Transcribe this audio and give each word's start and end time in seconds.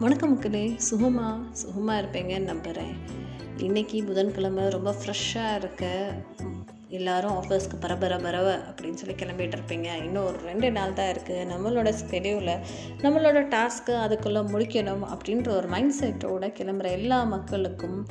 வணக்கம் 0.00 0.30
மக்களே 0.30 0.62
சுகமாக 0.78 1.32
சுகமாக 1.52 1.96
இருப்பேங்கன்னு 1.98 2.46
நம்புகிறேன் 2.46 2.94
இன்றைக்கி 3.58 3.98
புதன்கிழமை 4.04 4.62
ரொம்ப 4.68 4.90
ஃப்ரெஷ்ஷாக 4.92 5.58
இருக்க 5.58 5.84
எல்லாரும் 6.90 7.36
ஆஃபீஸ்க்கு 7.40 7.76
பரபர 7.80 8.16
பரவ 8.16 8.48
அப்படின்னு 8.56 9.00
சொல்லி 9.00 9.14
கிளம்பிட்டு 9.14 9.58
இருப்பீங்க. 9.58 9.88
இன்னும் 10.04 10.26
ஒரு 10.26 10.38
ரெண்டு 10.44 10.70
நாள் 10.72 10.92
தான் 10.92 11.12
இருக்குது 11.12 11.48
நம்மளோட 11.52 11.92
ஸ்கெடியூலை 12.02 12.56
நம்மளோட 12.98 13.40
டாஸ்க்கு 13.54 13.94
அதுக்குள்ளே 14.06 14.40
முடிக்கணும் 14.40 15.06
அப்படின்ற 15.14 15.48
ஒரு 15.48 15.68
மைண்ட் 15.68 15.96
செட்டோட 16.00 16.46
கிளம்புற 16.58 16.90
எல்லா 16.90 17.24
மக்களுக்கும் 17.24 18.06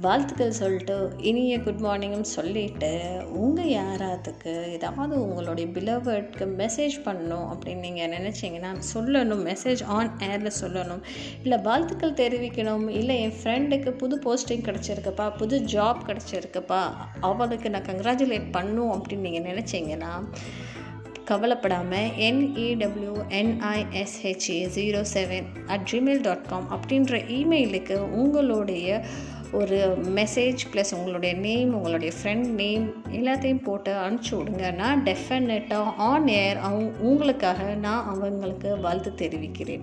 வாழ்த்துக்கள் 0.00 0.50
சொல்லிட்டு 0.50 0.94
இனிய 1.18 1.60
குட் 1.60 1.80
மார்னிங்னு 1.80 2.20
சொல்லிட்டு 2.20 2.90
உங்கள் 3.32 3.68
யாராத்துக்கு 3.68 4.52
ஏதாவது 4.70 5.14
உங்களுடைய 5.22 5.70
பிலவர்ட்க்கு 5.70 6.46
மெசேஜ் 6.58 6.96
பண்ணணும் 7.04 7.46
அப்படின்னு 7.52 7.78
நீங்கள் 7.78 8.10
நினச்சிங்கன்னா 8.10 8.72
சொல்லணும். 8.94 9.44
மெசேஜ் 9.52 9.84
ஆன் 9.84 10.10
ஏரில் 10.20 10.52
சொல்லணும். 10.60 11.02
இல்லை 11.42 11.58
வாழ்த்துக்கள் 11.58 12.12
தெரிவிக்கணும். 12.12 12.88
இல்லை 12.90 13.20
என் 13.20 13.32
ஃப்ரெண்டுக்கு 13.42 13.90
புது 13.90 14.18
போஸ்டிங் 14.26 14.64
கிடச்சிருக்குப்பா 14.68 15.36
புது 15.36 15.58
ஜாப் 15.58 16.02
கிடச்சிருக்குப்பா 16.06 16.82
அவளுக்கு 17.20 17.70
நான் 17.70 17.88
கங்க்ராச்சுலேட் 18.16 18.50
பண்ணும் 18.50 18.92
அப்படின்னு 18.92 19.26
நீங்கள் 19.26 19.42
நினச்சிங்கன்னா 19.42 20.24
கவலைப்படாமல் 21.24 22.10
என்இடபிள்யூஎன்ஐஎஸ்ஹெச்ஏ 22.26 24.68
zero 24.76 25.00
seven 25.14 25.44
at 25.66 25.92
Gmail 25.92 26.20
dot 26.20 26.48
com 26.48 26.66
அப்படின்ற 26.76 27.34
இமெயிலுக்கு 27.38 28.20
உங்களுடைய 28.20 29.04
ஒரு 29.52 29.96
மெசேஜ் 30.14 30.60
ப்ளஸ் 30.72 30.96
உங்களுடைய 30.96 31.34
நேம் 31.46 31.74
உங்களுடைய 31.74 32.12
ஃப்ரெண்ட் 32.18 32.62
நேம் 32.62 32.94
எல்லாத்தையும் 33.12 33.62
போட்டு 33.62 33.92
அனுப்பிச்சி 34.06 34.30
விடுங்க. 34.30 34.74
நான் 34.74 35.02
டெஃபினட்டாக 35.02 35.92
ஆன் 36.10 36.28
ஏர் 36.28 36.58
அவங்க 36.58 36.92
உங்களுக்காக 37.10 37.74
நான் 37.86 38.06
அவங்களுக்கு 38.06 38.80
வாழ்த்து 38.80 39.14
தெரிவிக்கிறேன். 39.14 39.82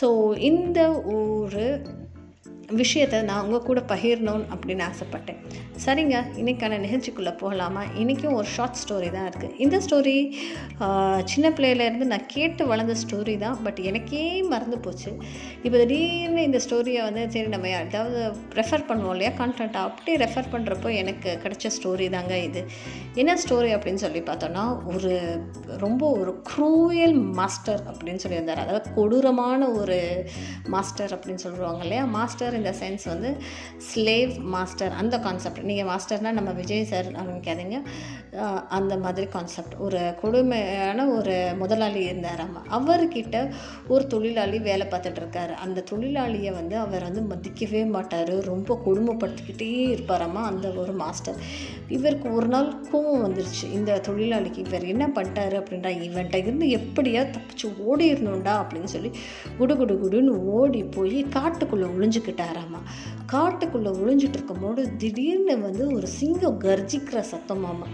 ஸோ 0.00 0.36
இந்த 0.50 1.02
ஒரு 1.16 1.82
விஷயத்தை 2.80 3.18
நான் 3.28 3.42
உங்கள் 3.44 3.64
கூட 3.66 3.80
பகிரணும்னு 3.90 4.46
அப்படின்னு 4.54 4.84
ஆசைப்பட்டேன். 4.88 5.40
சரிங்க 5.84 6.16
இன்றைக்கான 6.40 6.78
நிகழ்ச்சிக்குள்ளே 6.84 7.32
போகலாமா? 7.42 7.82
இன்றைக்கும் 8.00 8.36
ஒரு 8.38 8.48
ஷார்ட் 8.54 8.78
ஸ்டோரி 8.82 9.08
தான் 9.16 9.26
இருக்குது 9.30 9.56
இந்த 9.64 9.76
ஸ்டோரி 9.84 10.14
சின்ன 11.32 11.50
பிள்ளையிலேருந்து 11.56 12.06
நான் 12.12 12.26
கேட்டு 12.34 12.66
வளர்ந்த 12.70 12.94
ஸ்டோரி 13.02 13.34
தான். 13.44 13.58
பட் 13.66 13.80
எனக்கே 13.90 14.22
மறந்து 14.52 14.78
போச்சு. 14.86 15.10
இப்போ 15.62 15.76
திடீர்னு 15.82 16.42
இந்த 16.48 16.60
ஸ்டோரியை 16.66 17.02
வந்து 17.08 17.24
சரி 17.34 17.52
நம்ம 17.54 17.68
ஏதாவது 17.68 18.20
ரெஃபர் 18.60 18.86
பண்ணுவோம் 18.90 19.14
இல்லையா? 19.16 19.32
கான்டென்ட்டாக 19.40 19.90
அப்படியே 19.90 20.16
ரெஃபர் 20.24 20.50
பண்ணுறப்போ 20.54 20.90
எனக்கு 21.02 21.38
கிடைச்ச 21.44 21.72
ஸ்டோரி 21.78 22.08
தாங்க 22.16 22.38
இது. 22.48 22.62
என்ன 23.22 23.36
ஸ்டோரி 23.44 23.72
அப்படின்னு 23.76 24.04
சொல்லி 24.06 24.22
பார்த்தோன்னா 24.30 24.64
ஒரு 24.94 25.12
ரொம்ப 25.84 26.10
ஒரு 26.20 26.34
க்ரூயல் 26.50 27.16
மாஸ்டர் 27.40 27.82
அப்படின்னு 27.92 28.22
சொல்லியிருந்தார். 28.26 28.64
அதாவது 28.64 28.94
கொடூரமான 28.98 29.70
ஒரு 29.80 30.00
மாஸ்டர் 30.76 31.14
அப்படின்னு 31.18 31.44
சொல்லுவாங்க 31.46 31.82
இல்லையா? 31.86 32.04
மாஸ்டர் 32.18 32.54
இந்த 32.60 32.72
சென்ஸ் 32.80 33.04
வந்து 33.12 33.30
ஸ்லேவ் 33.88 34.32
மாஸ்டர் 34.54 34.94
அந்த 35.00 35.16
கான்செப்ட் 35.26 35.66
நீங்கள் 35.70 35.88
மாஸ்டர்னால் 35.92 36.38
நம்ம 36.38 36.52
விஜய் 36.60 36.88
சார் 36.92 37.08
ஆரம்பிக்காதீங்க. 37.22 37.78
அந்த 38.78 38.94
மாதிரி 39.04 39.26
கான்செப்ட் 39.34 39.74
ஒரு 39.86 40.00
கொடுமையான 40.22 41.06
ஒரு 41.16 41.34
முதலாளி 41.60 42.00
இருந்தாராமா 42.08 42.62
அவர்கிட்ட 42.78 43.36
ஒரு 43.92 44.04
தொழிலாளி 44.14 44.58
வேலை 44.68 44.86
பார்த்துட்டு 44.92 45.20
இருக்காரு. 45.22 45.54
அந்த 45.64 45.84
தொழிலாளியை 45.90 46.52
வந்து 46.60 46.76
அவர் 46.84 47.06
வந்து 47.08 47.22
மதிக்கவே 47.32 47.82
மாட்டார். 47.96 48.34
ரொம்ப 48.50 48.78
கொடுமைப்படுத்திக்கிட்டே 48.86 49.70
இருப்பாராமா 49.94 50.42
அந்த 50.50 50.66
ஒரு 50.82 50.94
மாஸ்டர் 51.02 51.38
இவருக்கு 51.96 52.28
ஒரு 52.38 52.48
நாள் 52.54 52.68
கோவம் 52.90 53.24
வந்துருச்சு. 53.26 53.64
இந்த 53.78 54.00
தொழிலாளிக்கு 54.08 54.60
இவர் 54.66 54.84
என்ன 54.92 55.04
பண்ணிட்டாரு 55.16 55.56
அப்படின்றா 55.60 55.92
இவன்கிட்ட 56.06 56.42
இருந்து 56.44 56.66
எப்படியா 56.78 57.22
தப்பிச்சு 57.36 57.66
ஓடிடணும்டா 57.88 58.54
அப்படின்னு 58.62 58.90
சொல்லி 58.94 59.10
குடு 59.58 59.74
குடு 59.80 59.94
குடுன்னு 60.02 60.34
ஓடி 60.56 60.80
போய் 60.96 61.18
காட்டுக்குள்ளே 61.36 61.88
ஒளிஞ்சுக்கிட்டாராமா 62.46 62.80
காட்டுக்குள்ளே 63.32 63.90
ஒளிஞ்சிட்டு 64.00 64.36
இருக்கும்போது 64.38 64.96
திடீர்னு 64.96 65.54
வந்து 65.58 65.84
ஒரு 65.94 66.06
சிங்கம் 66.06 66.60
கர்ஜிக்கிற 66.60 67.18
சத்தமாமா 67.32 67.86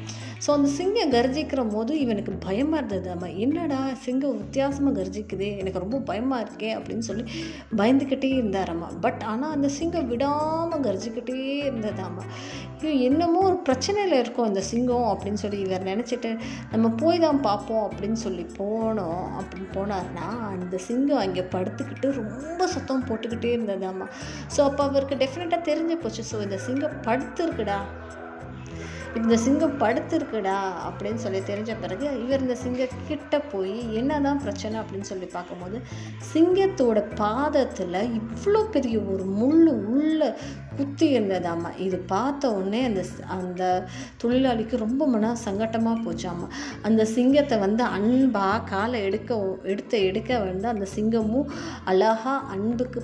ஸோ 0.47 0.50
அந்த 0.50 0.69
சிங்கம் 0.69 1.12
கர்ஜிக்கிற 1.12 1.62
போது 1.71 1.99
இவனுக்கு 1.99 2.32
பயமாக 2.32 2.77
இருந்தது. 2.77 3.10
அம்மா 3.10 3.27
என்னடா 3.27 3.81
சிங்கம் 4.00 4.37
வித்தியாசமாக 4.37 4.94
கர்ஜிக்குதே 5.00 5.59
எனக்கு 5.59 5.78
ரொம்ப 5.78 5.99
பயமாக 5.99 6.44
இருக்கே 6.44 6.71
அப்படின்னு 6.78 7.04
சொல்லி 7.09 7.25
பயந்துக்கிட்டே 7.77 8.31
இருந்தாராம்மா 8.41 8.88
பட் 9.00 9.22
ஆனால் 9.22 9.50
அந்த 9.50 9.69
சிங்கம் 9.69 10.09
விடாமல் 10.09 10.81
கர்ஜிக்கிட்டே 10.81 11.38
இருந்ததாம்மா 11.69 12.25
ஐயோ 12.82 12.93
என்னமோ 13.09 13.41
ஒரு 13.41 13.59
பிரச்சனையில் 13.69 14.19
இருக்கும் 14.19 14.47
அந்த 14.47 14.60
சிங்கம் 14.60 15.09
அப்படின்னு 15.12 15.41
சொல்லி 15.43 15.59
இவர் 15.60 15.84
நினச்சிட்டு 15.84 16.31
நம்ம 16.72 16.88
போய் 16.88 17.19
தான் 17.19 17.41
பார்ப்போம் 17.41 17.84
அப்படின்னு 17.88 18.19
சொல்லி 18.25 18.47
போனோம். 18.59 19.28
அப்படின்னு 19.38 19.69
போனார்னா 19.75 20.27
அந்த 20.50 20.77
சிங்கம் 20.78 21.19
அங்கே 21.19 21.41
படுத்துக்கிட்டு 21.41 22.09
ரொம்ப 22.12 22.66
சத்தம் 22.66 23.04
போட்டுக்கிட்டே 23.06 23.50
இருந்ததாம்மா 23.56 24.06
ஸோ 24.56 24.60
அப்போ 24.60 24.84
அவருக்கு 24.84 25.14
டெஃபினட்டாக 25.14 25.69
தெரிஞ்சு 25.70 25.97
போச்சு. 25.97 26.25
ஸோ 26.32 26.42
இந்த 26.42 26.58
சிங்கம் 26.58 27.03
படுத்துருக்குடா. 27.03 27.78
இந்த 29.14 29.36
சிங்கம் 29.36 29.80
படுத்துருக்குடா 29.80 30.58
அப்படின்னு 30.88 31.14
சொல்லி 31.14 31.38
தெரிஞ்ச 31.38 31.72
பிறகு 31.80 32.25
இவர் 32.25 32.41
இந்த 32.41 32.56
சிங்கக்கிட்ட 32.64 33.08
கிட்ட 33.08 33.41
என்ன 33.62 33.98
என்னதான் 33.98 34.38
பிரச்சனை 34.38 34.80
அப்படின்னு 34.80 35.00
சொல்லி 35.00 35.26
பார்க்கும்போது 35.26 35.80
சிங்கத்தோட 36.34 37.14
பாதத்தில் 37.14 38.20
இவ்வளோ 38.20 38.62
பெரிய 38.70 38.98
ஒரு 38.98 39.25
முள் 39.25 39.66
உள்ள 39.66 40.38
குத்தி 40.82 41.09
இருந்ததாம்மா. 41.16 41.72
இது 41.87 41.98
பார்த்த 42.15 42.53
உடனே 42.59 42.82
அந்த 42.91 43.03
அந்த 43.38 43.62
தொழிலாளிக்கு 44.25 44.76
ரொம்ப 44.84 45.03
மன 45.15 45.34
சங்கட்டமாக 45.47 46.03
போச்சாம்மா. 46.06 46.48
அந்த 46.88 47.03
சிங்கத்தை 47.16 47.59
வந்து 47.66 47.84
அன்பாக 47.97 48.62
காலை 48.75 49.00
எடுக்க 49.09 49.41
எடுத்து 49.72 49.98
எடுக்க 50.10 50.38
வந்து 50.50 50.69
அந்த 50.75 50.87
சிங்கமும் 50.97 51.50
அழகா 51.92 52.37
அன்புக்கு 52.54 53.00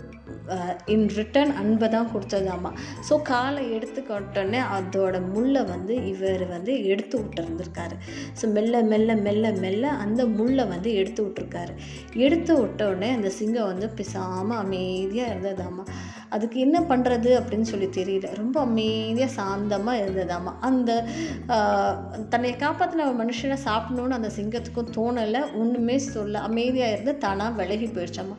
இன் 0.93 1.07
ரிட்டன் 1.17 1.51
அன்பை 1.61 1.87
தான் 1.95 2.11
கொடுத்ததாம்மா. 2.13 2.71
ஸோ 3.09 3.15
காலை 3.31 3.63
எடுத்துக்கிட்டோடனே 3.77 4.61
அதோட 4.77 5.17
முள்ளை 5.33 5.63
வந்து 5.73 5.95
இவர் 6.13 6.45
வந்து 6.53 6.73
எடுத்து 6.93 7.17
விட்டுருந்துருக்காரு. 7.23 7.97
ஸோ 8.41 8.47
மெல்ல 8.57 8.83
மெல்ல 8.93 9.17
மெல்ல 9.27 9.53
மெல்ல 9.65 9.91
அந்த 10.05 10.25
முள்ளை 10.39 10.65
வந்து 10.75 10.91
எடுத்து 11.01 11.21
விட்டுருக்காரு. 11.27 11.75
எடுத்து 12.27 12.55
விட்ட 12.61 12.81
உடனே 12.93 13.11
அந்த 13.19 13.31
சிங்கம் 13.39 13.71
வந்து 13.73 13.89
பிசாமல் 14.01 14.61
அமைதியாக 14.65 15.33
இருந்ததாம்மா. 15.35 15.87
அதுக்கு 16.35 16.59
என்ன 16.67 16.79
பண்ணுறது 16.91 17.31
அப்படின்னு 17.39 17.69
சொல்லி 17.71 17.89
தெரியல. 17.97 18.29
ரொம்ப 18.41 18.57
அமைதியாக 18.67 19.33
சாந்தமாக 19.39 20.03
இருந்ததாமா. 20.05 20.53
அந்த 20.69 20.91
தன்னை 22.33 22.53
காப்பாற்றின 22.63 23.09
மனுஷனை 23.23 23.59
சாப்பிடணும்னு 23.67 24.19
அந்த 24.19 24.31
சிங்கத்துக்கும் 24.39 24.93
தோணலை. 24.97 25.43
ஒன்றுமே 25.61 25.97
சொல்ல 25.99 26.45
அமைதியாக 26.49 26.95
இருந்து 26.95 27.15
தானாக 27.25 27.57
விலகி 27.61 27.89
போயிடுச்சாமா. 27.97 28.37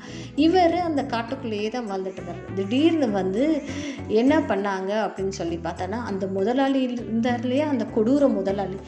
இவர் 0.48 0.78
அந்த 0.90 1.04
காட்டுக்குள்ளேயே 1.16 1.70
தான் 1.76 1.90
வாழ்ந்துட்டு 1.92 2.22
இருந்தார். 2.22 2.44
திடீர்னு 2.56 3.10
வந்து 3.20 3.44
என்ன 4.22 4.34
பண்ணாங்க 4.52 4.92
அப்படின்னு 5.06 5.36
சொல்லி 5.42 5.60
பார்த்தோன்னா 5.64 6.00
அந்த 6.12 6.26
முதலாளி 6.38 6.80
இருந்தார் 6.88 7.44
இல்லையா 7.46 7.68
அந்த 7.74 7.86
கொடூர 7.96 8.24
முதலாளி. 8.38 8.80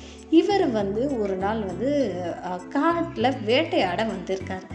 இவர் 0.42 0.66
வந்து 0.80 1.02
ஒரு 1.24 1.36
நாள் 1.36 1.62
வந்து 1.70 1.90
காட்டில் 2.76 3.38
வேட்டையாட 3.50 4.02
வந்திருக்கார். 4.12 4.66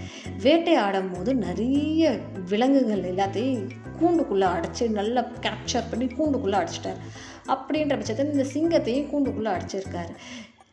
வேட்டையாடும் 0.45 1.11
போது 1.13 1.31
நிறைய 1.45 2.03
விலங்குகள் 2.51 3.05
எல்லாத்தையும் 3.13 3.67
கூண்டுக்குள்ளே 4.01 4.49
அடைச்சி 4.57 4.91
நல்லா 4.91 5.23
கேப்சர் 5.41 5.91
பண்ணி 5.91 6.07
கூண்டுக்குள்ளே 6.07 6.59
அடைச்சிட்டார். 6.61 7.01
அப்படின்ற 7.47 7.89
பட்சத்தில் 7.89 8.33
இந்த 8.33 8.45
சிங்கத்தையும் 8.45 9.11
கூண்டுக்குள்ளே 9.13 9.53
அடைச்சிருக்காரு. 9.57 10.15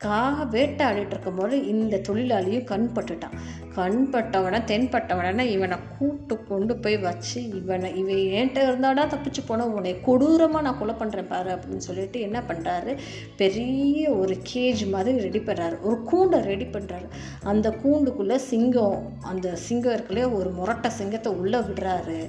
காக 0.06 0.46
வேட்டாடிட்டு 0.56 1.14
இருக்கும்போது 1.16 1.56
இந்த 1.74 2.02
தொழிலாளியும் 2.08 2.70
கண் 2.72 2.90
பட்டுட்டான் 2.96 3.38
கண் 3.76 4.02
பட்டவனை 4.14 4.60
தென்பட்டவனா 4.72 5.44
இவனை 5.54 5.78
கூட்டு 5.98 6.36
கொண்டு 6.50 6.74
போய் 6.78 6.98
வச்சு 6.98 7.40
இவனை 7.60 7.90
இவன் 8.02 8.20
ஏன்ட்ட 8.40 8.66
இருந்தாடா 8.68 9.04
தப்பிச்சு 9.14 9.42
போன 9.48 9.68
உன்னை 9.68 9.94
கொடூரமாக 10.02 10.66
நான் 10.66 10.80
கொலை 10.80 10.96
பண்ணுறேன் 11.00 11.30
பாரு 11.32 11.50
அப்படின்னு 11.56 11.88
சொல்லிட்டு 11.88 12.20
என்ன 12.22 12.40
பண்ணுறாரு 12.50 12.94
பெரிய 13.36 14.04
ஒரு 14.12 14.36
கேஜ் 14.54 14.84
மாதிரி 14.88 15.18
ரெடி 15.26 15.40
பண்ணுறாரு 15.40 15.78
ஒரு 15.82 15.98
கூண்டை 16.12 16.40
ரெடி 16.52 16.68
பண்ணுறாரு 16.76 17.10
அந்த 17.44 17.70
கூண்டுக்குள்ளே 17.84 18.40
சிங்கம் 18.50 19.00
அந்த 19.24 19.56
சிங்கம் 19.68 19.96
இருக்குல்லையே 19.96 20.30
ஒரு 20.40 20.50
முரட்டை 20.60 20.92
சிங்கத்தை 21.00 21.32
உள்ளே 21.42 21.60
விடுறாரு. 21.60 22.20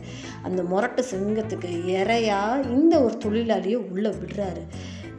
அந்த 0.43 0.61
முரட்டு 0.63 1.05
சிங்கத்துக்கு 1.13 1.71
இறையா 1.97 2.41
இந்த 2.71 2.95
ஒரு 3.01 3.17
தொழிலாளியை 3.25 3.79
உள்ளே 3.93 4.11
விடுறாரு. 4.21 4.63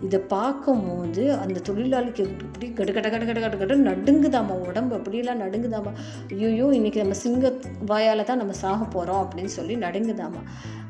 இதை 0.01 0.19
பார்க்கும்போது 0.19 1.33
அந்த 1.33 1.61
தொழிலாளிக்கு 1.67 2.19
இப்படி 2.19 2.73
கடு 2.73 2.93
கட 2.93 3.09
கட 3.09 3.25
கட 3.25 3.39
கட 3.39 3.55
கட 3.55 3.75
நடுங்குதாம்மா 3.75 4.51
உடம்பு 4.67 4.95
அப்படியெல்லாம் 4.95 5.39
நடுங்குதாம்மா. 5.39 5.91
ஐயோ 6.29 6.69
இன்னைக்கு 6.69 6.99
நம்ம 6.99 7.13
சிங்க 7.13 7.53
வாயால் 7.85 8.23
தான் 8.23 8.37
நம்ம 8.37 8.53
சாக 8.53 8.83
போகிறோம் 8.83 9.21
அப்படின்னு 9.23 9.45
சொல்லி 9.45 9.75
நடுங்குதாம்மா. 9.75 10.41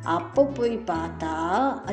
அப்போ 0.05 0.43
போய் 0.43 0.75
பார்த்தா 0.87 1.31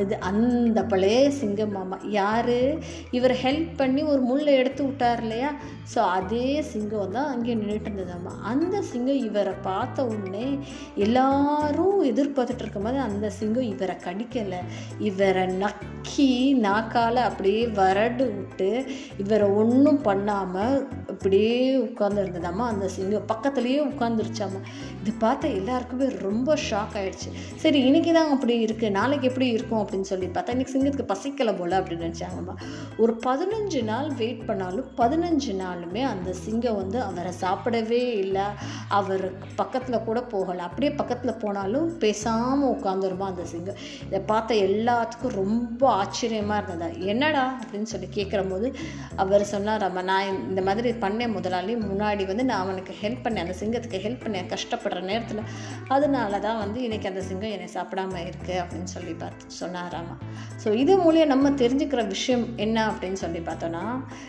இது 0.00 0.18
அந்த 0.20 0.84
பழைய 0.84 1.30
சிங்கம் 1.30 1.72
மாமா 1.72 1.98
யார்? 2.02 2.80
இவர் 3.10 3.34
ஹெல்ப் 3.42 3.70
பண்ணி 3.76 4.02
ஒரு 4.02 4.20
முள்ளை 4.20 4.54
எடுத்து 4.54 4.84
விட்டார் 4.84 5.22
இல்லையா? 5.22 5.50
ஸோ 5.94 5.98
அதே 5.98 6.62
சிங்கம் 6.62 7.10
தான் 7.10 7.26
அங்கே 7.26 7.54
நின்றுட்டு 7.54 7.88
இருந்ததாம்மா. 7.90 8.32
அந்த 8.42 8.82
சிங்கம் 8.82 9.24
இவரை 9.28 9.54
பார்த்த 9.62 10.04
உடனே 10.04 10.58
எல்லாரும் 10.96 12.00
எதிர்பார்த்துட்டு 12.02 12.58
இருக்கும்போது 12.58 12.98
அந்த 12.98 13.30
சிங்கம் 13.30 13.70
இவரை 13.74 13.96
கடிக்கலை. 14.06 14.60
இவரை 14.98 15.46
நக்கி 15.46 16.58
நாக்கால் 16.66 17.16
அப்படியே 17.16 17.66
வரடு 17.66 18.24
விட்டு 18.34 18.70
இவரை 19.18 19.48
ஒன்றும் 19.48 20.02
பண்ணாமல் 20.02 20.88
அப்படியே 21.06 21.76
உட்காந்துருந்ததாம்மா 21.76 22.66
அந்த 22.72 22.88
சிங்கம் 22.88 23.28
பக்கத்துலேயே 23.32 23.80
உட்காந்துருச்சாம்மா 23.90 24.62
இது 25.02 25.12
பார்த்தா 25.20 25.54
எல்லாருக்குமே 25.60 26.08
ரொம்ப 26.28 26.56
ஷாக் 26.70 26.96
ஆயிடுச்சு. 27.00 27.30
சரி 27.56 27.80
இனி 27.80 28.00
இன்றைக்கி 28.02 28.14
தான் 28.14 28.32
அப்படி 28.34 28.54
இருக்குது 28.64 28.90
நாளைக்கு 28.90 29.26
எப்படி 29.28 29.46
இருக்கும் 29.56 29.80
அப்படின்னு 29.80 30.06
சொல்லி 30.08 30.26
பார்த்தா 30.26 30.52
இன்னைக்கு 30.54 30.72
சிங்கத்துக்கு 30.74 31.04
பசிக்கலை 31.10 31.52
போல் 31.58 31.74
அப்படின்னு 31.80 32.06
நினச்சாங்கம்மா. 32.06 32.54
ஒரு 33.02 33.12
பதினஞ்சு 33.26 33.80
நாள் 33.84 34.08
வெயிட் 34.20 34.40
பண்ணாலும் 34.46 34.86
பதினஞ்சு 34.96 35.52
நாளுமே 35.60 36.02
அந்த 36.12 36.32
சிங்கம் 36.32 36.76
வந்து 36.76 36.98
அவரை 37.02 37.32
சாப்பிடவே 37.40 38.00
இல்லை. 38.22 38.46
அவர் 38.88 39.54
பக்கத்தில் 39.60 40.02
கூட 40.08 40.20
போகலை. 40.32 40.62
அப்படியே 40.68 40.92
பக்கத்தில் 40.92 41.34
போனாலும் 41.34 41.98
பேசாமல் 41.98 42.72
உட்காந்துருமா 42.72 43.28
அந்த 43.32 43.44
சிங்கம். 43.52 43.78
இதை 44.06 44.20
பார்த்த 44.32 44.54
எல்லாத்துக்கும் 44.54 45.36
ரொம்ப 45.42 45.88
ஆச்சரியமாக 46.00 46.58
இருந்ததா. 46.62 46.90
என்னடா 47.12 47.44
அப்படின்னு 47.60 47.90
சொல்லி 47.92 48.08
கேட்குற 48.18 48.42
போது 48.50 48.74
அவர் 49.16 49.44
சொன்னார் 49.44 49.86
அம்மா 49.90 50.04
நான் 50.10 50.48
இந்த 50.48 50.62
மாதிரி 50.70 50.92
பண்ணேன் 51.06 51.34
முதலாளி. 51.36 51.76
முன்னாடி 51.76 52.26
வந்து 52.32 52.48
நான் 52.50 52.64
அவனுக்கு 52.66 52.94
ஹெல்ப் 53.04 53.24
பண்ணேன். 53.28 53.44
அந்த 53.46 53.56
சிங்கத்துக்கு 53.62 54.02
ஹெல்ப் 54.08 54.26
பண்ணேன். 54.26 54.50
கஷ்டப்படுற 54.56 55.00
நேரத்தில். 55.12 55.44
அதனால 55.88 56.42
தான் 56.48 56.60
வந்து 56.64 56.80
இன்றைக்கி 56.88 57.06
அந்த 57.14 57.24
சிங்கம் 57.30 57.50
என்னை 57.50 57.70
சாப்பிடாம 57.92 58.18
இருக்குது 58.26 58.58
அப்படின்னு 58.62 58.90
சொல்லி 58.94 59.12
பார்த்து 59.12 59.54
சொன்னாராமா. 59.60 60.14
ஸோ 60.62 60.68
இது 60.82 60.92
மூலியம் 61.02 61.32
நம்ம 61.32 61.50
தெரிஞ்சுக்கிற 61.62 62.02
விஷயம் 62.06 62.44
என்ன 62.56 62.76
அப்படின்னு 62.90 63.18
சொல்லி 63.22 63.40
பார்த்தோன்னா 63.48 63.84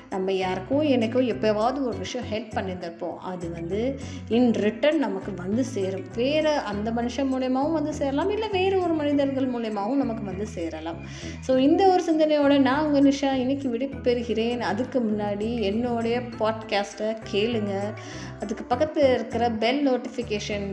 நம்ம 0.10 0.33
யாருக்கும் 0.33 0.83
எனக்கோ 0.95 1.21
எப்போவாவது 1.33 1.80
ஒரு 1.89 1.98
விஷயம் 1.98 2.27
ஹெல்ப் 2.31 2.54
பண்ணியிருந்திருப்போம். 2.56 3.18
அது 3.31 3.45
வந்து 3.51 3.80
இன் 4.38 4.50
ரிட்டர்ன் 4.65 5.00
நமக்கு 5.06 5.33
வந்து 5.44 5.63
சேரும். 5.75 6.06
வேறு 6.15 6.54
அந்த 6.71 6.92
மனுஷன் 6.92 7.31
மூலியமாகவும் 7.33 7.77
வந்து 7.80 7.94
சேரலாம் 7.94 8.33
இல்லை 8.36 8.50
வேறு 8.57 8.75
ஒரு 8.81 8.95
மனிதர்கள் 9.01 9.50
மூலியமாகவும் 9.56 10.04
நமக்கு 10.04 10.25
வந்து 10.31 10.48
சேரலாம். 10.48 11.00
ஸோ 11.48 11.51
இந்த 11.68 11.83
ஒரு 11.94 12.04
சிந்தனையோட 12.09 12.57
நான் 12.68 12.86
உங்கள் 12.88 13.07
நிஷா 13.09 13.31
இன்னைக்கு 13.44 13.69
விடைபெறுகிறேன். 13.75 14.63
அதுக்கு 14.71 15.00
முன்னாடி 15.09 15.50
என்னுடைய 15.71 16.18
பாட்காஸ்ட்டை 16.42 17.09
கேளுங்க. 17.31 17.74
அதுக்கு 18.39 18.63
பக்கத்தில் 18.71 19.09
இருக்கிற 19.13 19.44
பெல் 19.63 19.81
நோட்டிஃபிகேஷன் 19.89 20.68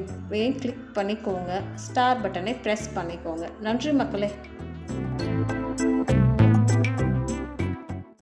கிளிக் 0.60 0.86
பண்ணிக்கோங்க. 0.94 1.50
ஸ்டார் 1.84 2.22
பட்டனை 2.22 2.52
ப்ரெஸ் 2.80 2.96
பண்ணிக்கோங்க. 2.98 3.46
நன்றி 3.60 3.90
மக்களே. 3.92 4.28